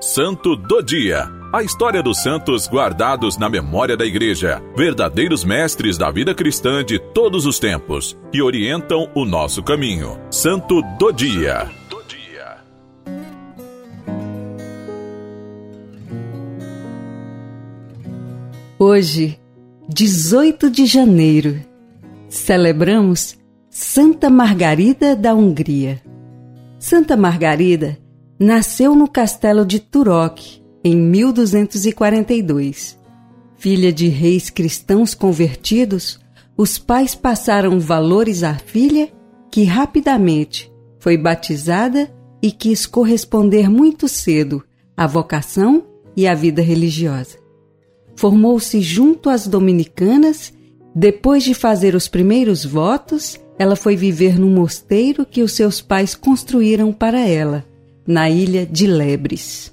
Santo 0.00 0.54
do 0.54 0.82
Dia. 0.82 1.26
A 1.50 1.62
história 1.62 2.02
dos 2.02 2.22
santos 2.22 2.68
guardados 2.68 3.38
na 3.38 3.48
memória 3.48 3.96
da 3.96 4.04
Igreja, 4.04 4.62
verdadeiros 4.76 5.42
mestres 5.42 5.96
da 5.96 6.10
vida 6.10 6.34
cristã 6.34 6.84
de 6.84 6.98
todos 6.98 7.46
os 7.46 7.58
tempos, 7.58 8.14
que 8.30 8.42
orientam 8.42 9.10
o 9.14 9.24
nosso 9.24 9.62
caminho. 9.62 10.20
Santo 10.30 10.82
do 10.98 11.10
Dia. 11.12 11.70
Hoje, 18.78 19.40
18 19.88 20.70
de 20.70 20.84
janeiro, 20.84 21.58
celebramos 22.28 23.38
Santa 23.70 24.28
Margarida 24.28 25.16
da 25.16 25.34
Hungria. 25.34 26.02
Santa 26.78 27.16
Margarida 27.16 27.98
nasceu 28.38 28.94
no 28.94 29.08
castelo 29.08 29.64
de 29.64 29.80
Turok 29.80 30.62
em 30.84 30.94
1242. 30.94 32.98
Filha 33.56 33.90
de 33.92 34.08
reis 34.08 34.50
cristãos 34.50 35.14
convertidos, 35.14 36.20
os 36.56 36.78
pais 36.78 37.14
passaram 37.14 37.80
valores 37.80 38.42
à 38.42 38.54
filha, 38.54 39.10
que 39.50 39.64
rapidamente 39.64 40.70
foi 40.98 41.16
batizada 41.16 42.14
e 42.42 42.52
quis 42.52 42.84
corresponder 42.84 43.70
muito 43.70 44.06
cedo 44.06 44.62
à 44.94 45.06
vocação 45.06 45.86
e 46.14 46.26
à 46.26 46.34
vida 46.34 46.60
religiosa. 46.60 47.38
Formou-se 48.14 48.80
junto 48.80 49.30
às 49.30 49.46
dominicanas. 49.46 50.52
Depois 50.94 51.42
de 51.42 51.52
fazer 51.52 51.94
os 51.94 52.08
primeiros 52.08 52.64
votos, 52.64 53.38
ela 53.58 53.76
foi 53.76 53.96
viver 53.96 54.38
num 54.38 54.50
mosteiro 54.50 55.26
que 55.26 55.42
os 55.42 55.52
seus 55.52 55.82
pais 55.82 56.14
construíram 56.14 56.90
para 56.92 57.20
ela 57.20 57.64
na 58.06 58.30
ilha 58.30 58.64
de 58.64 58.86
Lebres. 58.86 59.72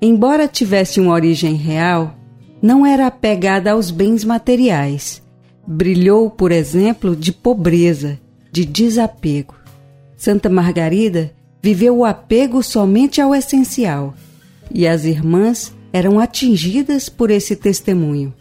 Embora 0.00 0.48
tivesse 0.48 1.00
uma 1.00 1.12
origem 1.12 1.54
real, 1.54 2.16
não 2.62 2.84
era 2.84 3.06
apegada 3.06 3.72
aos 3.72 3.90
bens 3.90 4.24
materiais. 4.24 5.22
Brilhou, 5.66 6.30
por 6.30 6.52
exemplo, 6.52 7.14
de 7.14 7.32
pobreza, 7.32 8.18
de 8.50 8.64
desapego. 8.64 9.54
Santa 10.16 10.48
Margarida 10.48 11.32
viveu 11.62 11.98
o 11.98 12.04
apego 12.04 12.62
somente 12.62 13.20
ao 13.20 13.34
essencial, 13.34 14.14
e 14.72 14.86
as 14.86 15.04
irmãs 15.04 15.74
eram 15.92 16.18
atingidas 16.18 17.08
por 17.08 17.30
esse 17.30 17.56
testemunho. 17.56 18.32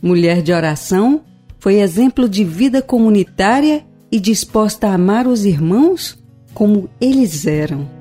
Mulher 0.00 0.42
de 0.42 0.52
oração, 0.52 1.22
foi 1.58 1.80
exemplo 1.80 2.28
de 2.28 2.44
vida 2.44 2.80
comunitária 2.80 3.84
e 4.10 4.20
disposta 4.20 4.88
a 4.88 4.94
amar 4.94 5.26
os 5.26 5.44
irmãos 5.44 6.16
como 6.54 6.88
eles 7.00 7.46
eram. 7.46 7.97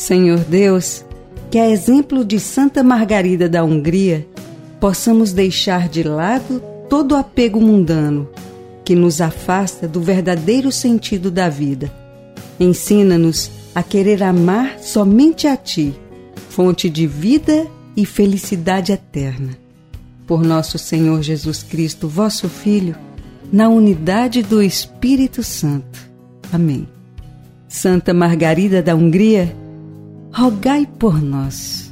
Senhor 0.00 0.38
Deus, 0.38 1.04
que 1.50 1.58
a 1.58 1.68
exemplo 1.68 2.24
de 2.24 2.40
Santa 2.40 2.82
Margarida 2.82 3.50
da 3.50 3.62
Hungria, 3.62 4.26
possamos 4.80 5.30
deixar 5.30 5.90
de 5.90 6.02
lado 6.02 6.62
todo 6.88 7.14
apego 7.14 7.60
mundano 7.60 8.26
que 8.82 8.94
nos 8.94 9.20
afasta 9.20 9.86
do 9.86 10.00
verdadeiro 10.00 10.72
sentido 10.72 11.30
da 11.30 11.50
vida. 11.50 11.92
Ensina-nos 12.58 13.50
a 13.74 13.82
querer 13.82 14.22
amar 14.22 14.78
somente 14.78 15.46
a 15.46 15.54
Ti, 15.54 15.94
fonte 16.48 16.88
de 16.88 17.06
vida 17.06 17.66
e 17.94 18.06
felicidade 18.06 18.92
eterna. 18.92 19.50
Por 20.26 20.42
nosso 20.42 20.78
Senhor 20.78 21.20
Jesus 21.20 21.62
Cristo, 21.62 22.08
vosso 22.08 22.48
Filho, 22.48 22.96
na 23.52 23.68
unidade 23.68 24.42
do 24.42 24.62
Espírito 24.62 25.42
Santo. 25.42 26.00
Amém. 26.50 26.88
Santa 27.68 28.14
Margarida 28.14 28.82
da 28.82 28.94
Hungria, 28.94 29.59
rogai 30.32 30.86
por 30.98 31.20
nós. 31.20 31.89